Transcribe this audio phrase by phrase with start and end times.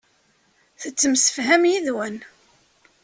[0.81, 2.17] Tettemsefham yid-wen.